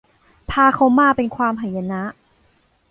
[0.51, 2.03] พาเขามาเป็นความหายนะ